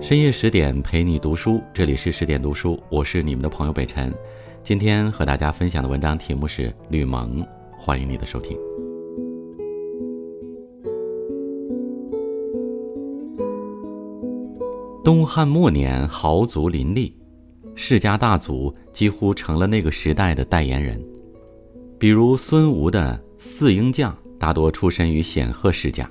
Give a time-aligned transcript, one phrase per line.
[0.00, 4.10] 深夜十点陪你读书，这里是十点读书，我是你们的朋友北辰。
[4.62, 7.42] 今天和大家分享的文章题目是《吕蒙》，
[7.76, 8.58] 欢迎你的收听。
[15.04, 17.14] 东汉末年，豪族林立，
[17.74, 20.98] 世家大族几乎成了那个时代的代言人。
[21.98, 26.10] 比如孙吴的四英将，大多出身于显赫世家。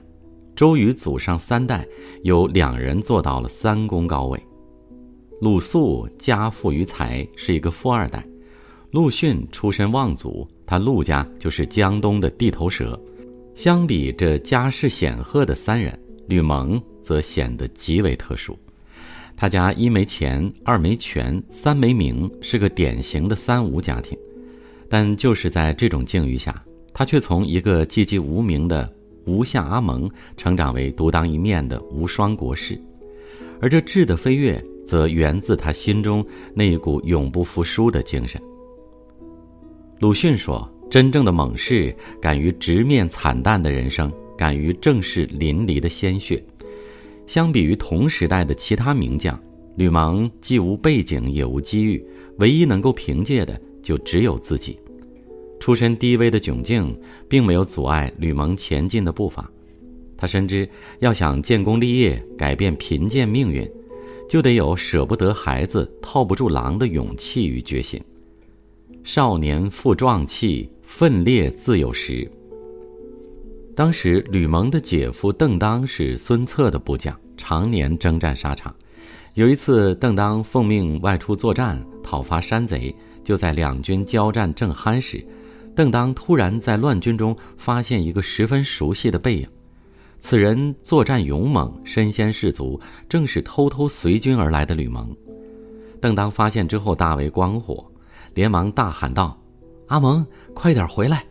[0.59, 1.87] 周瑜祖上三代
[2.23, 4.37] 有两人做到了三公高位。
[5.39, 8.19] 鲁肃家富于财，是一个富二代；
[8.91, 13.01] 陆逊出身望族，他陆家就是江东的地头蛇。
[13.55, 18.53] 相比这家世显赫的三人，吕蒙则显得极为特殊。
[19.37, 24.19] 他家一没钱，二没权，三没名，是个典型的三无家庭。
[24.89, 26.61] 但就是在这种境遇下，
[26.93, 28.93] 他却从一个寂寂无名的
[29.29, 32.79] 吴相阿蒙，成长为独当一面的无双国士。
[33.61, 38.41] 而这质的飞跃，则源自他心中那一股永不服输的精神。
[39.99, 46.43] 鲁迅说：“真正的猛士，敢于直面惨淡的人生，敢于正视淋漓的鲜血。”
[47.27, 49.39] 相比于同时代的其他名将，
[49.75, 52.03] 吕蒙既无背景也无机遇，
[52.39, 54.79] 唯一能够凭借的就只有自己。
[55.59, 59.49] 出身低微的窘境，并没有阻碍吕蒙前进的步伐。
[60.17, 60.67] 他深知，
[60.99, 63.69] 要想建功立业、改变贫贱命运，
[64.27, 68.01] 就得有舍不得孩子、套不住狼的勇气与决心。
[69.03, 72.29] 少年负壮气，奋烈自有时。
[73.75, 78.75] 当时，吕蒙的姐夫邓当是孙策的部将，常年征战沙场。
[79.35, 82.93] 有一次，邓当奉命外出作战，讨伐山贼。
[83.23, 85.23] 就在两军交战正酣时，
[85.79, 89.47] 邓当突然在乱军中发现一个十分熟悉的背影。
[90.19, 92.77] 此人作战勇猛，身先士卒，
[93.07, 95.15] 正是偷偷随军而来的吕蒙。
[96.01, 97.89] 邓当发现之后大为光火，
[98.33, 99.41] 连忙大喊道
[99.87, 101.23] ：“阿蒙，快点回来！”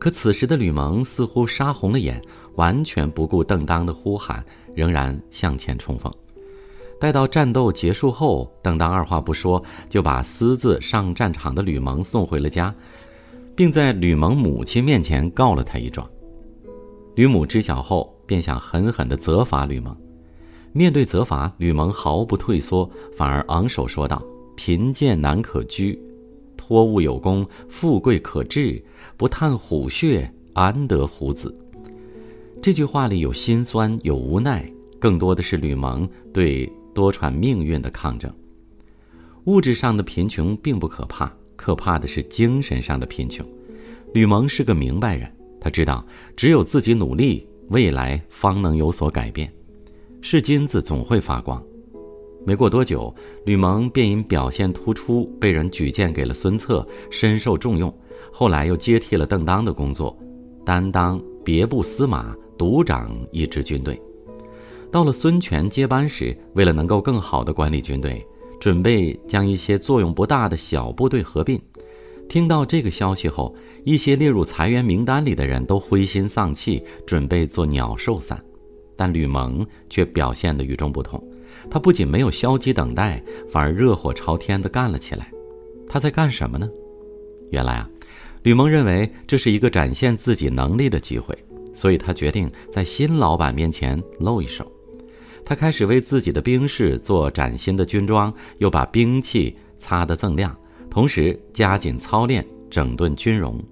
[0.00, 2.18] 可此时的吕蒙似乎杀红了眼，
[2.54, 4.42] 完全不顾邓当的呼喊，
[4.74, 6.10] 仍然向前冲锋。
[6.98, 12.74] 待到战斗结束后，邓当二话不说就把私自上战场的吕蒙送回了家，
[13.60, 16.08] 并在吕蒙母亲面前告了他一状。
[17.14, 19.94] 吕母知晓后，便想狠狠地责罚吕蒙。
[20.72, 24.22] 面对责罚，吕蒙毫不退缩，反而昂首说道
[24.56, 26.00] ：“贫贱难可居。”
[26.56, 28.82] 托物有功，富贵可治，
[29.18, 31.54] 不叹虎穴，安得虎子？
[32.62, 34.66] 这句话里有心酸，有无奈，
[34.98, 38.32] 更多的是吕蒙对多舛命运的抗争。
[39.44, 43.46] 物质上的贫穷并不可怕，可怕的是精神上的贫穷。
[44.14, 46.02] 吕蒙是个明白人，他知道
[46.34, 49.52] 只有自己努力，未来方能有所改变。
[50.22, 51.62] 是金子总会发光。
[52.46, 57.94] 没过多久，吕蒙便因表现突出被人举荐给了孙策，深受重用。
[58.32, 60.18] 后来又接替了邓当的工作，
[60.64, 64.00] 担当别部司马，独掌一支军队。
[64.90, 68.26] 到了孙权接班时，为了能够更好地管理军队，
[68.60, 71.60] 准备将一些作用不大的小部队合并。
[72.28, 73.52] 听到这个消息后，
[73.84, 78.40] 一些列入裁员名单里的人都灰心丧气，准备做鸟兽散。
[78.94, 81.20] 但吕蒙却表现得与众不同。
[81.70, 85.30] 他不仅没有消极等待，反而热火朝天地干了起来。
[85.88, 86.68] 他在干什么呢？
[87.50, 87.88] 原来啊，
[88.42, 91.36] 吕蒙认为这是一个展现自己能力的机会，
[91.74, 94.70] 所以他决定在新老板面前露一手。
[95.44, 100.56] 他开始为自己的兵士做崭新的军装，又把兵器擦得锃亮，
[100.88, 103.62] 同时加紧操练，整顿军容。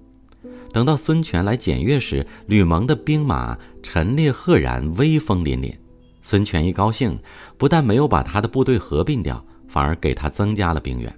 [0.72, 5.74] 等到孙权来检阅时，吕蒙的兵马陈列赫然，威风凛凛。
[6.20, 7.18] 孙权一高兴，
[7.56, 11.12] 不但没有把他的部队合并掉，反而给他增加了兵员。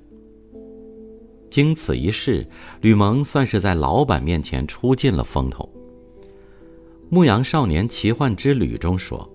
[1.50, 2.46] 经此一事，
[2.80, 5.68] 吕蒙算是在老板面前出尽了风头。
[7.08, 9.28] 《牧羊少年奇幻之旅》中说：“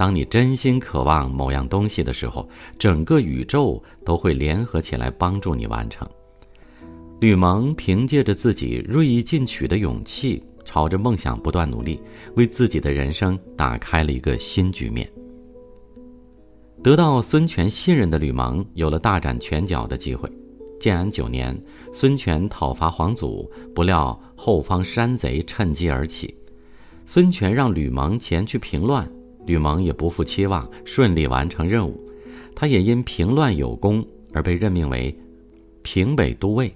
[0.00, 2.48] 当你真心渴望某样东西的时候，
[2.78, 6.08] 整个宇宙都会联合起来帮助你完成。”
[7.20, 12.00] 吕蒙凭借着自己锐意进取的勇气，朝着梦想不断努力，
[12.34, 15.06] 为自己的人生打开了一个新局面。
[16.82, 20.26] 得到孙权信任的吕蒙有了大展拳脚的机会。
[20.80, 21.54] 建安九年，
[21.92, 26.34] 孙权讨伐黄祖，不料后方山贼趁机而起。
[27.04, 29.06] 孙权让吕蒙前去平乱，
[29.46, 32.00] 吕蒙也不负期望，顺利完成任务。
[32.54, 35.16] 他也因平乱有功而被任命为
[35.82, 36.72] 平北都尉。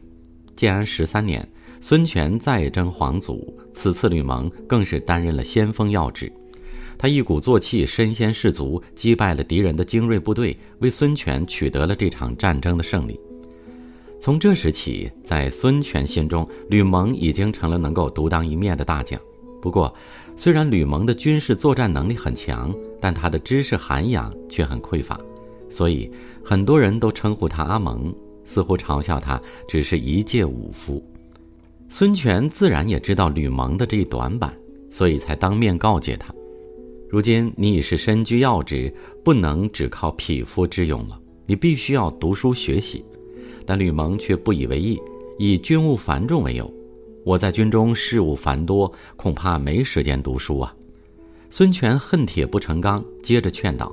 [0.56, 1.46] 建安十三年，
[1.81, 6.32] 孙权再征黄祖，此次吕蒙更是担任了先锋要职。
[6.96, 13.19] 他一鼓作气，身先士卒，击败了敌人的精锐部队，为孙权取得了这场战争的胜利。
[14.20, 19.20] 从这时起，在孙权心中，吕蒙已经成了能够独当一面的大将。
[19.61, 19.93] 不过，
[20.36, 25.19] 虽然吕蒙的军事作战能力很强，但他的知识涵养却很匮乏，
[25.70, 26.10] 所以
[26.44, 28.12] 很多人都称呼他阿蒙，
[28.44, 31.02] 似乎嘲笑他只是一介武夫。
[31.88, 34.52] 孙权自然也知道吕蒙的这一短板，
[34.90, 36.34] 所以才当面告诫他。
[37.08, 38.92] 如今你已是身居要职，
[39.22, 41.16] 不能只靠匹夫之勇了，
[41.46, 43.04] 你必须要读书学习。
[43.64, 45.00] 但吕蒙却不以为意，
[45.38, 46.70] 以军务繁重为由。
[47.25, 50.75] 我在军中事务繁多，恐怕没时间读书啊。
[51.49, 53.91] 孙权恨铁不成钢，接着劝道：“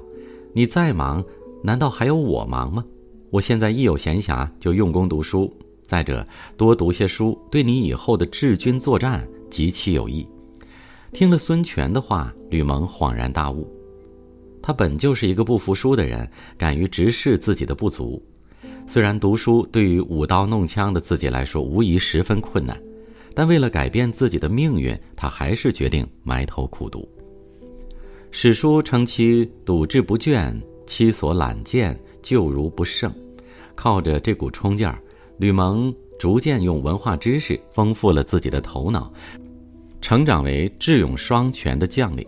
[0.54, 1.24] 你再忙，
[1.64, 2.84] 难道还有我忙吗？
[3.30, 5.52] 我现在一有闲暇，就用功读书。
[5.82, 10.28] 再者，多读些书，对你以后的治军作战极其有益。”
[11.14, 13.70] 听了孙权的话，吕蒙恍然大悟。
[14.62, 18.22] 他本就是一个不服输的人，敢于直视自己的不足。
[18.88, 22.82] 虽然读书对于舞刀弄枪的自己来说无疑十分困难，
[23.34, 27.08] 但为了改变自己的命运，他还是决定埋头苦读。
[28.30, 30.54] 史书称其笃志不倦，
[30.86, 33.14] 其所览见就如不胜。
[33.76, 34.98] 靠着这股冲劲儿，
[35.38, 39.12] 吕蒙逐渐用文化知识丰富了自己的头脑。
[40.02, 42.26] 成长为智勇双全的将领。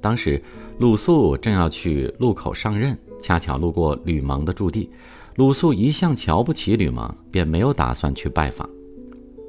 [0.00, 0.42] 当时，
[0.78, 4.90] 鲁肃正要去路口上任，恰巧路过吕蒙的驻地。
[5.36, 8.68] 鲁肃一向瞧不起吕蒙，便没有打算去拜访。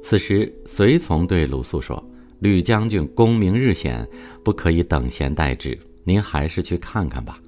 [0.06, 1.96] 此时，随从对鲁肃说
[2.38, 4.06] ：“吕将军功名日显，
[4.44, 5.76] 不可以等闲待之。
[6.04, 7.40] 您还是去看看吧。”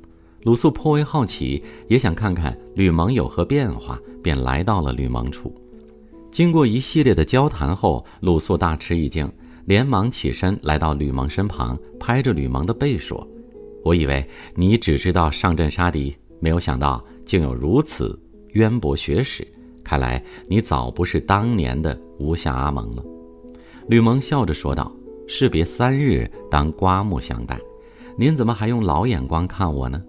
[0.42, 5.54] 鲁肃颇为好奇，也想看看吕蒙有何变化，便来到了吕蒙处。
[6.32, 9.30] 经过一系列的交谈后，鲁肃大吃一惊。
[9.66, 13.28] 连忙起身来到吕蒙身旁，拍着吕蒙的背说
[13.84, 18.18] ：“我以为你只知道上阵杀敌，没有想到竟有如此
[18.54, 19.46] 渊博学识。
[19.86, 23.04] 看来你早不是当年的吴下阿蒙了。”
[23.86, 24.92] 吕蒙笑着说道
[25.28, 27.56] ：“士别三日，当刮目相待。
[28.18, 30.02] 您怎么还用老眼光看我呢？”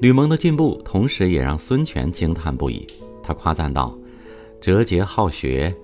[0.00, 2.86] 吕蒙的进步，同时也让孙权惊叹不已。
[3.22, 3.96] 他夸赞道
[4.62, 5.74] ：“哲节好学，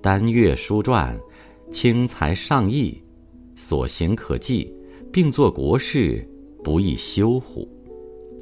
[0.00, 1.16] 丹阅书传。”
[1.70, 3.00] 轻才上义，
[3.56, 4.70] 所行可记，
[5.10, 6.22] 并作国事，
[6.62, 7.66] 不亦修乎？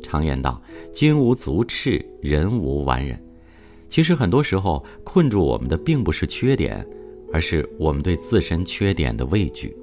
[0.03, 0.61] 常言道
[0.93, 3.17] ：“金无足赤，人无完人。”
[3.91, 6.87] 其实很多时候，困住我们的并不是缺点，
[7.33, 9.77] 而是我们对自身缺点的畏惧。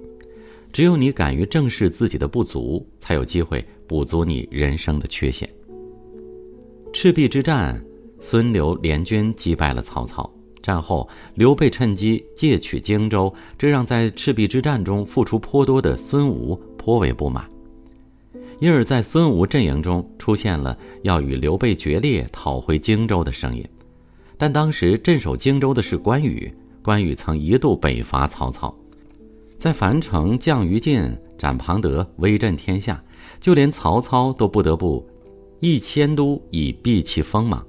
[0.71, 5.47] 只有你敢于正视自己的不足，才有机会补足你人生的缺陷。
[6.93, 7.79] 赤壁之战，
[8.19, 10.29] 孙刘联军击败了曹操。
[10.63, 17.45] 战后，刘备趁机借取荆州，这让在赤壁之战中付出颇多的孙吴颇为不满，
[18.59, 23.65] 因而，在孙吴阵营中出现了要与刘备决裂、讨回荆州的声音。
[24.37, 26.53] 但当时镇守荆州的是关羽，
[26.83, 28.73] 关羽曾一度北伐曹操，
[29.57, 31.01] 在樊城降于禁、
[31.37, 33.03] 斩庞德，威震天下，
[33.39, 35.03] 就连曹操都不得不
[35.59, 37.65] 一迁都以避其锋芒。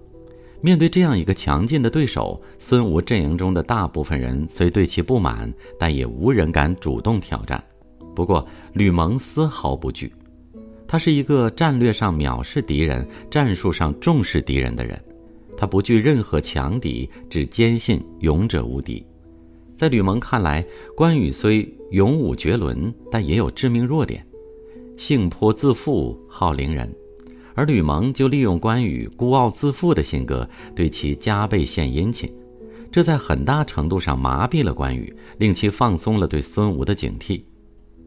[0.61, 7.63] 面对这样一个强劲的对手，孙吴阵营中的大部分人虽对其不满，但也无人敢主动挑战。
[8.15, 10.13] 不过，吕蒙丝毫不惧，
[10.87, 15.01] 他是一个战略上藐视敌人、战术上重视敌人的人。
[15.59, 19.05] 他不惧任何强敌，只坚信勇者无敌。
[19.77, 20.65] 在吕蒙看来，
[20.97, 24.25] 关羽虽勇武绝伦，但也有致命弱点：
[24.97, 26.89] 性颇自负，好凌人。
[27.55, 32.33] 而吕蒙就利用关羽孤傲自负的性格，对其加倍献殷勤，
[32.93, 37.43] 这在很大程度上麻痹了关羽，令其放松了对孙吴的警惕。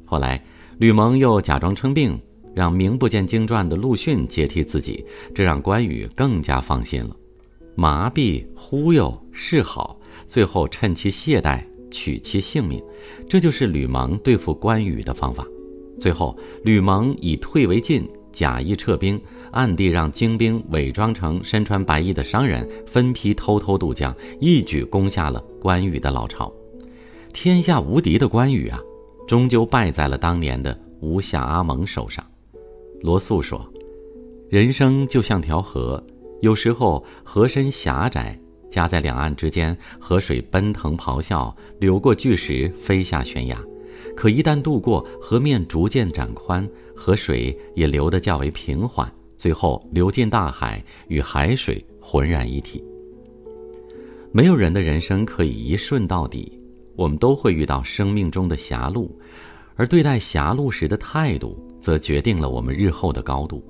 [0.05, 0.41] 后来，
[0.77, 2.17] 吕蒙又假装称病，
[2.55, 5.05] 让名不见经传的陆逊接替自己，
[5.35, 7.15] 这让关羽更加放心了。
[7.75, 12.81] 麻痹、忽悠、示好，最后趁其懈怠取其性命，
[13.29, 15.45] 这就是吕蒙对付关羽的方法。
[15.99, 18.07] 最后，吕蒙以退为进。
[18.31, 26.49] 假意撤兵，暗地让精兵伪装成身穿白衣的商人，分批偷偷渡江，一举攻下了关羽的老巢。
[27.33, 28.79] 天下无敌的关羽啊，
[29.27, 32.25] 终究败在了当年的吴下阿蒙手上。
[33.01, 33.69] 罗素说
[34.49, 36.01] ：“人生就像条河，
[36.41, 38.37] 有时候河身狭窄，
[38.69, 43.57] 夹在两岸之间，河水奔腾咆哮，流过巨石，飞下悬崖。
[44.15, 52.83] 可一旦渡过，河面逐渐展宽。”河水也流得较为平缓，最后流进大海，与海水浑然一体。
[54.31, 56.61] 没有人的人生可以一顺到底，
[56.95, 59.19] 我们都会遇到生命中的狭路，
[59.75, 63.63] 而对待狭路时的态度，则决定了我们日后的高度。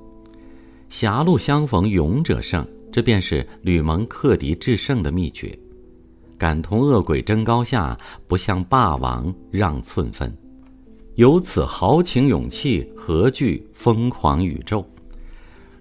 [0.92, 5.58] 狭路相逢勇者胜，这便是吕蒙克敌制胜的秘诀。
[6.38, 10.30] 敢同恶鬼争高下，不向霸王让寸分。
[11.16, 14.86] 有此豪情勇气，何惧疯狂宇宙？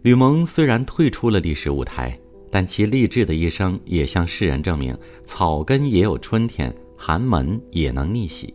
[0.03, 2.17] 吕蒙虽然退出了历史舞台，
[2.49, 8.55] 但其励志的一生也向世人证明：草根也有春天，寒门也能逆袭。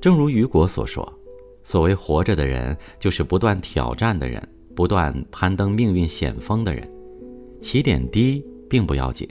[0.00, 1.08] 正如雨果所说
[1.62, 4.42] ：“所谓活着的人，就是不断挑战的人，
[4.74, 6.88] 不断攀登命运险峰的人。
[7.60, 9.28] 起点低并不要紧，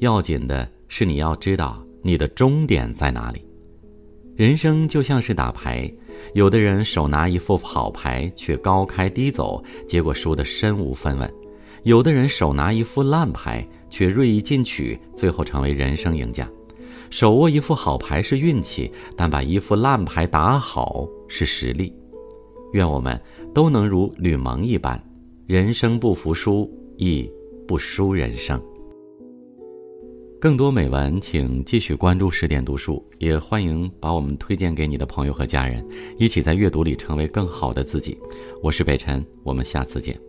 [0.00, 3.40] 要紧的是你要知道你的终点在哪里。
[4.34, 5.90] 人生就像是打牌，
[6.34, 11.28] 有的人手拿一副好牌，却高开低走，结果输得身无分文；
[11.84, 16.48] 有的人手拿一副烂牌，却锐意进取，最后成为人生赢家。”
[17.08, 21.94] 手握一副好牌是运气，但把一副烂牌打好是实力。
[22.72, 23.20] 愿我们
[23.54, 25.02] 都能如吕蒙一般，
[25.46, 27.30] 人生不服输，亦
[27.66, 28.60] 不输人生。
[30.38, 35.84] 更多美文，请继续关注十点读书，也欢迎把我们推荐给你的朋友和家人，
[36.18, 38.18] 一起在阅读里成为更好的自己。
[38.62, 40.20] 我是北辰，我们下次见。